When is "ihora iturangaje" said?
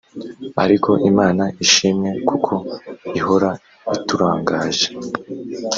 3.19-4.87